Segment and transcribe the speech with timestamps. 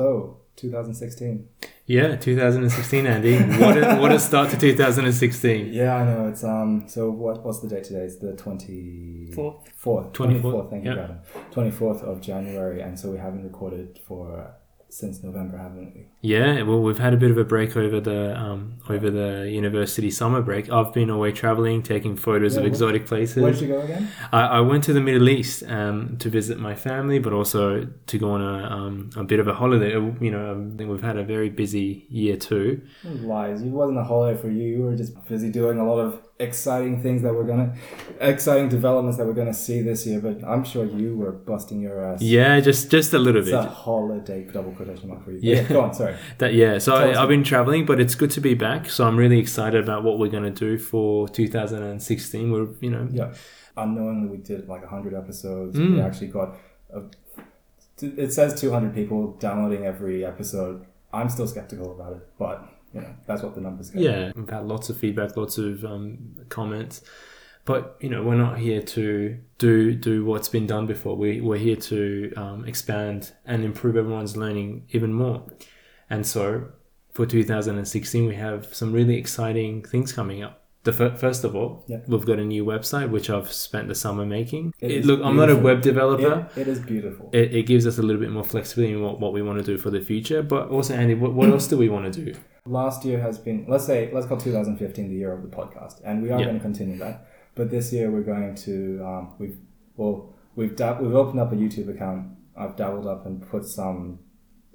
[0.00, 1.46] So, 2016.
[1.84, 3.36] Yeah, 2016, Andy.
[3.60, 5.66] What a, what a start to 2016.
[5.74, 6.28] Yeah, I know.
[6.28, 6.84] It's um.
[6.88, 7.44] So what?
[7.44, 8.04] What's the date today?
[8.04, 9.68] It's the 24th.
[9.76, 10.12] Fourth.
[10.14, 10.70] 24th.
[10.70, 10.96] Thank you, yeah.
[11.52, 11.70] Gavin.
[11.72, 14.54] 24th of January, and so we haven't recorded for
[14.92, 16.06] since November, haven't we?
[16.20, 20.10] Yeah, well, we've had a bit of a break over the um, over the university
[20.10, 20.70] summer break.
[20.70, 23.42] I've been away traveling, taking photos Yeah, of exotic places.
[23.42, 24.08] Where did you go again?
[24.32, 28.18] I, I went to the Middle East um, to visit my family, but also to
[28.18, 29.94] go on a, um, a bit of a holiday.
[29.94, 32.82] Uh, You know, I think we've had a very busy year too.
[33.04, 33.62] Lies.
[33.62, 34.66] It wasn't a holiday for you.
[34.76, 37.74] You were just busy doing a lot of exciting things that we're gonna,
[38.20, 40.20] exciting developments that we're gonna see this year.
[40.20, 42.22] But I'm sure you were busting your ass.
[42.22, 43.54] Yeah, just just a little bit.
[43.54, 43.72] It's bit.
[43.72, 45.40] a holiday double quotation mark for you.
[45.42, 45.62] Yeah.
[45.64, 45.94] Go on.
[45.94, 46.16] Sorry.
[46.38, 46.78] That yeah.
[46.78, 48.88] So Tell I, I've been traveling, but it's good to be back.
[48.88, 52.50] So I'm really excited about what we're gonna do for 2016.
[52.50, 53.34] We're you know Yeah.
[53.76, 55.76] Unknowingly, we did like 100 episodes.
[55.76, 55.94] Mm.
[55.94, 56.56] We actually got,
[56.92, 57.02] a,
[58.02, 60.86] it says 200 people downloading every episode.
[61.12, 64.00] I'm still skeptical about it, but you know that's what the numbers go.
[64.00, 67.02] Yeah, we've had lots of feedback, lots of um, comments,
[67.64, 71.16] but you know we're not here to do do what's been done before.
[71.16, 75.44] We we're here to um, expand and improve everyone's learning even more.
[76.08, 76.72] And so,
[77.12, 80.64] for 2016, we have some really exciting things coming up.
[80.82, 81.98] The fir- first of all, Yeah.
[82.08, 84.72] we've got a new website which I've spent the summer making.
[84.80, 86.48] It It- look, I'm not a web developer.
[86.56, 87.28] It, it is beautiful.
[87.34, 89.64] It, it gives us a little bit more flexibility in what, what we want to
[89.64, 90.42] do for the future.
[90.42, 92.34] But also, Andy, what, what else do we want to do?
[92.64, 96.22] Last year has been, let's say, let's call 2015 the year of the podcast, and
[96.22, 96.46] we are Yeah.
[96.46, 97.26] going to continue that.
[97.54, 99.58] But this year we're going to, um, we've,
[99.96, 102.28] well, we've dab- we've opened up a YouTube account.
[102.56, 104.20] I've dabbled up and put some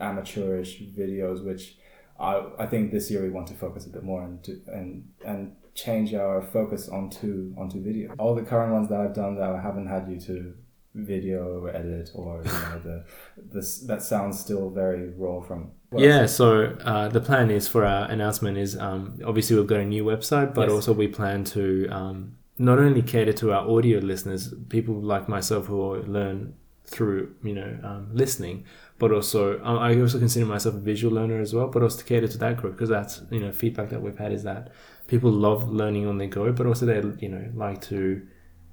[0.00, 1.76] amateurish videos, which
[2.18, 5.08] I, I think this year we want to focus a bit more and to, and
[5.24, 8.14] and change our focus onto onto video.
[8.18, 10.54] All the current ones that I've done that I haven't had you to
[10.94, 13.04] video edit or you know the
[13.52, 18.08] this that sounds still very raw from yeah, so uh, the plan is for our
[18.10, 20.70] announcement is um, obviously we've got a new website, but Yes.
[20.72, 25.66] also we plan to um, not only cater to our audio listeners, people like myself
[25.66, 26.54] who learn
[26.90, 28.64] through you know um, listening,
[28.98, 32.04] but also um, I also consider myself a visual learner as well, but also to
[32.04, 34.62] cater to that group because that's you know feedback that we've had is that
[35.06, 38.26] people love learning on the go, but also they you know like to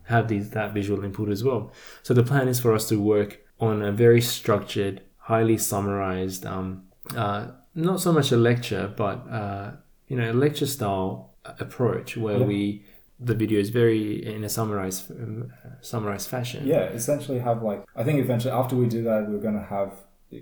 [0.03, 1.71] have these that visual input as well.
[2.03, 6.83] So the plan is for us to work on a very structured, highly summarized, um,
[7.15, 9.71] uh, not so much a lecture, but uh,
[10.07, 12.45] you know, a lecture style approach where Yeah.
[12.45, 12.85] we
[13.19, 15.51] the video is very in a summarized um,
[15.81, 16.65] summarized fashion.
[16.67, 19.91] yeah essentially have like i think eventually after we do that we're going to have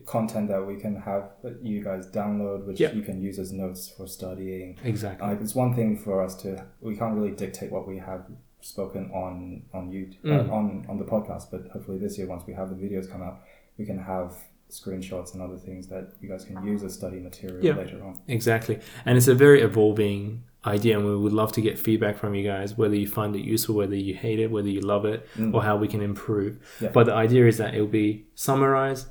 [0.06, 2.92] content that we can have that you guys download which Yeah.
[2.92, 5.28] you can use as notes for studying Exactly.
[5.28, 8.24] like it's one thing for us to we can't really dictate what we have
[8.62, 10.50] spoken on on YouTube Mm.
[10.50, 13.22] uh, on on the podcast but hopefully this year once we have the videos come
[13.22, 13.36] out
[13.78, 14.34] we can have
[14.72, 17.76] screenshots and other things that you guys can use as study material Yeah.
[17.76, 18.80] later on Exactly.
[19.06, 22.44] And it's a very evolving idea, and we would love to get feedback from you
[22.44, 25.54] guys, whether you find it useful, whether you hate it, whether you love it, Mm.
[25.54, 26.58] or how we can improve.
[26.82, 26.90] Yeah.
[26.94, 29.08] But the idea is that it'll be summarized,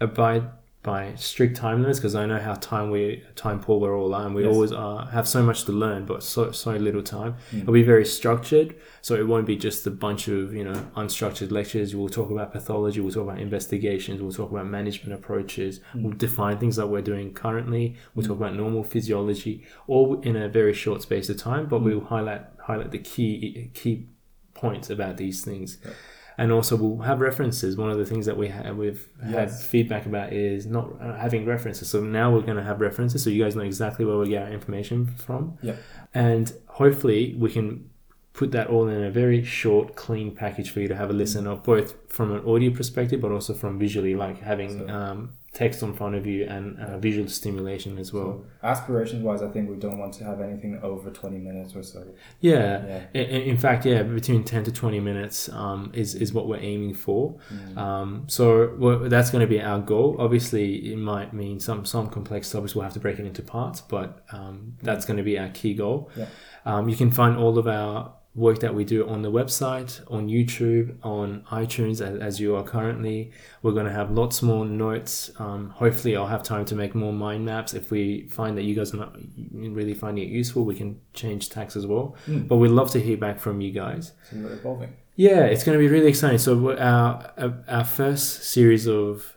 [0.00, 0.44] abide
[0.84, 4.26] by strict time limits, because I know how time we time poor we're all are,
[4.26, 4.52] and we Yes.
[4.54, 7.36] always are, have so much to learn, but so so little time.
[7.52, 7.62] Mm.
[7.62, 11.50] It'll be very structured, so it won't be just a bunch of you know unstructured
[11.50, 11.96] lectures.
[11.96, 16.02] We'll talk about pathology, we'll talk about investigations, we'll talk about management approaches, Mm.
[16.02, 17.96] we'll define things that we're doing currently.
[18.14, 21.66] We'll talk about normal physiology, all in a very short space of time.
[21.66, 21.84] But Mm.
[21.84, 24.06] we'll highlight highlight the key key
[24.52, 25.78] points about these things.
[25.84, 25.90] Yeah.
[26.36, 27.76] And also, we'll have references.
[27.76, 31.46] One of the things that we have, we've had feedback about is not uh, having
[31.46, 31.88] references.
[31.88, 34.42] So now we're going to have references, so you guys know exactly where we get
[34.42, 35.56] our information from.
[35.62, 35.76] Yeah.
[36.12, 37.88] And hopefully, we can
[38.32, 41.46] put that all in a very short, clean package for you to have a listen
[41.46, 45.82] of, both from an audio perspective, but also from visually, like having So- um, text
[45.84, 48.44] on front of you and uh, visual stimulation as well.
[48.62, 51.82] so aspirations wise i think we don't want to have anything over 20 minutes or
[51.82, 52.04] so
[52.40, 52.84] Yeah.
[53.14, 56.58] yeah In, in fact, yeah, between 10 to 20 minutes um, is, is what we're
[56.72, 57.36] aiming for.
[57.52, 57.76] Mm.
[57.78, 60.16] Um, so we that's going to be our goal.
[60.18, 63.80] Obviously, it might mean some, some complex topics we'll have to break it into parts,
[63.80, 66.10] but um, that's going to be our key goal.
[66.16, 66.26] Yeah.
[66.66, 70.28] Um, you can find all of our work that we do on the website, on
[70.28, 73.30] YouTube, on iTunes, as, as you are currently.
[73.62, 75.30] We're going to have lots more notes.
[75.38, 77.74] Um, hopefully, I'll have time to make more mind maps.
[77.74, 79.16] If we find that you guys are not
[79.52, 82.16] really finding it useful, we can change tax as well.
[82.26, 82.48] Mm.
[82.48, 84.12] But we'd love to hear back from you guys.
[84.32, 86.38] we're evolving Yeah, it's going to be really exciting.
[86.38, 89.36] So our- our first series of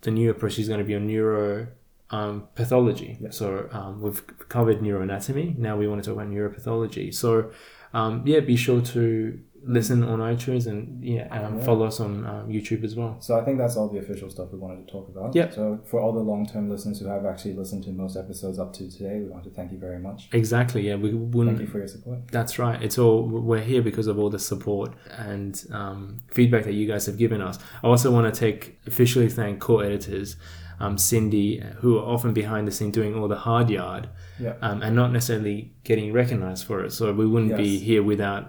[0.00, 1.68] the new approach is going to be on neuro
[2.12, 3.18] um, pathology.
[3.20, 3.30] Yeah.
[3.30, 5.58] So um, we've covered neuroanatomy.
[5.58, 7.12] Now we want to talk about neuropathology.
[7.14, 7.50] So
[7.94, 11.64] um, yeah, be sure to listen on iTunes and yeah, um, Yeah.
[11.64, 13.16] follow us on um, YouTube as well.
[13.20, 15.36] So I think that's all the official stuff we wanted to talk about.
[15.36, 15.54] Yep.
[15.54, 18.90] So for all the long-term listeners who have actually listened to most episodes up to
[18.90, 20.28] today, we want to thank you very much.
[20.32, 20.80] Exactly.
[20.88, 21.58] Yeah, we wouldn't.
[21.58, 22.26] Thank you for your support.
[22.32, 22.82] That's right.
[22.82, 27.06] It's all we're here because of all the support and um, feedback that you guys
[27.06, 27.56] have given us.
[27.84, 30.34] I also want to take officially thank core editors,
[30.84, 31.48] um, Cindy,
[31.80, 34.04] who are often behind the scene doing all the hard yard,
[34.46, 34.54] Yeah.
[34.66, 36.90] um, and not necessarily getting recognized for it.
[36.92, 38.42] So we wouldn't be here without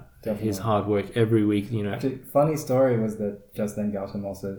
[0.47, 1.65] his hard work every week.
[1.71, 1.93] You know.
[1.93, 4.49] Actually, funny story was that just then Gautam also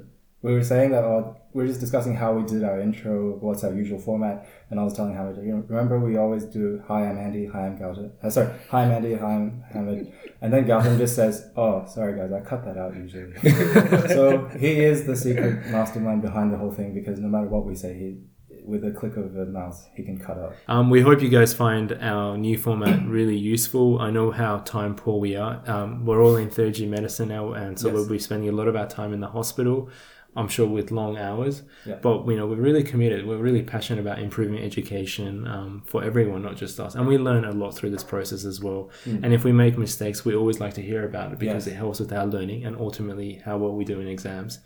[0.45, 3.65] we were saying that oh, we were just discussing how we did our intro, what's
[3.65, 7.07] our usual format, and I was telling Hamid, you know, remember we always do hi
[7.07, 8.11] I'm Andy, hi I'm Gautam.
[8.23, 10.13] Uh, sorry, hi I'm Andy, hi I'm Hamid,
[10.43, 13.33] and then Gautam just says, oh sorry guys, I cut that out usually.
[14.09, 17.75] so he is the secret mastermind behind the whole thing because no matter what we
[17.75, 18.19] say, he
[18.67, 20.55] with a click of a mouse he can cut out.
[20.69, 23.99] Um, we hope you guys find our new format really useful.
[24.01, 25.63] I know how time poor we are.
[25.67, 27.95] Um, we're all in third year medicine now, and so Yes.
[27.95, 29.91] we'll be spending a lot of our time in the hospital.
[30.37, 31.97] I'm sure with long hours, Yeah.
[32.03, 33.27] but you know we're really committed.
[33.27, 36.95] We're really passionate about improving education um, for everyone, not just us.
[36.97, 38.91] And we learn a lot through this process as well.
[39.07, 41.67] And if we make mistakes, we always like to hear about it because.
[41.67, 41.75] Yes.
[41.75, 44.59] it helps with our learning and ultimately how well we do in exams.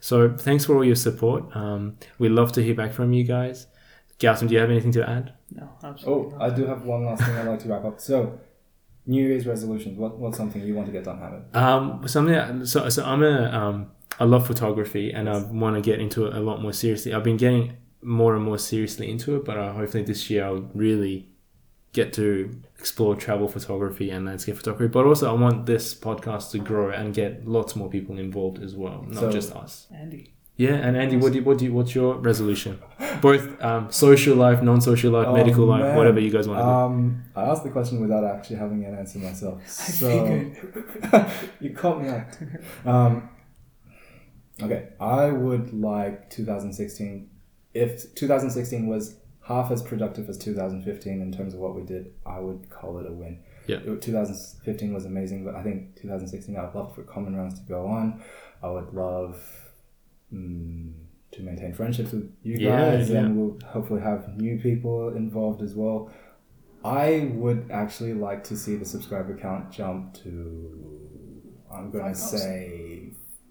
[0.00, 1.44] So thanks for all your support.
[1.56, 3.66] Um, we love to hear back from you guys.
[4.18, 5.32] Gautam, do you have anything to add?
[5.50, 6.34] No, absolutely.
[6.34, 6.52] Oh, not.
[6.52, 7.98] I do have one last thing I'd like to wrap up.
[8.00, 8.38] So,
[9.06, 9.98] New Year's resolutions.
[9.98, 11.56] What what's something you want to get done, Hamid?
[11.56, 15.82] Um, something that, so, so I'm a um, I love photography and I want to
[15.82, 17.12] get into it a lot more seriously.
[17.14, 20.68] I've been getting more and more seriously into it, but uh, hopefully this year I'll
[20.74, 21.28] really
[21.92, 24.88] get to explore travel photography and landscape photography.
[24.88, 28.74] But also I want this podcast to grow and get lots more people involved as
[28.74, 29.86] well, not So- just us.
[29.94, 30.30] Andy.
[30.56, 32.78] Yeah, and Andy, what do you, what do you, what's your resolution?
[33.20, 36.68] Both um, social life, non-social life, Oh, medical life, whatever you guys want to do.
[36.68, 39.68] Um, I asked the question without actually having an answer myself.
[39.68, 40.08] So
[41.60, 42.38] you caught me out.
[42.86, 43.28] Um,
[44.62, 47.30] okay, I would like 2016.
[47.72, 49.16] If 2016 was
[49.46, 53.06] half as productive as 2015 in terms of what we did, I would call it
[53.06, 53.40] a win.
[53.66, 53.78] Yeah.
[53.78, 57.86] 2015 was amazing, but I think 2016 I would love for common rounds to go
[57.86, 58.22] on.
[58.62, 59.42] I would love
[60.32, 60.92] mm,
[61.32, 63.20] to maintain friendships with you guys, yeah.
[63.20, 66.10] and we'll hopefully have new people involved as well.
[66.84, 71.00] I would actually like to see the subscriber count jump to,
[71.72, 73.03] I'm going to 5,000.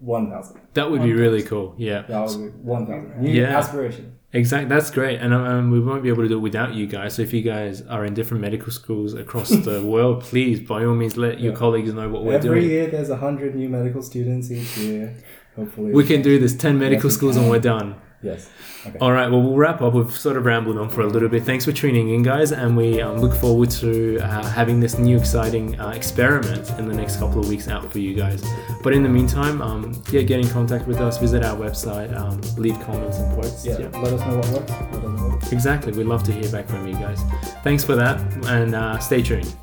[0.04, 0.60] Say 1,000.
[0.74, 1.74] That would be really cool.
[1.78, 2.02] Yeah.
[2.08, 3.20] That would be 1,000.
[3.22, 3.58] New Yeah.
[3.58, 4.12] aspiration.
[4.32, 7.14] Exactly, that's great, and um, we won't be able to do it without you guys.
[7.14, 10.96] So if you guys are in different medical schools across the world, please by all
[10.96, 11.58] means let your Yeah.
[11.58, 12.58] colleagues know what we're Every doing.
[12.64, 15.14] Every year there's 100 new medical students each year.
[15.54, 15.92] Hopefully.
[15.92, 16.52] We can do this.
[16.56, 17.94] Ten medical we schools, and we're done.
[18.24, 18.48] Yes.
[18.86, 18.98] Okay.
[19.00, 19.30] All right.
[19.30, 19.92] Well, we'll wrap up.
[19.92, 21.44] We've sort of rambled on for a little bit.
[21.44, 25.16] Thanks for tuning in, guys, and we um, look forward to uh, having this new
[25.18, 28.42] exciting uh, experiment in the next couple of weeks out for you guys.
[28.82, 31.18] But in the meantime, um, yeah, get in contact with us.
[31.18, 32.16] Visit our website.
[32.16, 33.64] Um, leave comments and quotes.
[33.64, 33.76] Yeah.
[33.76, 35.52] Let us know what works, what doesn't.
[35.52, 35.92] Exactly.
[35.92, 37.20] We'd love to hear back from you guys.
[37.62, 39.54] Thanks for that, and uh, stay tuned.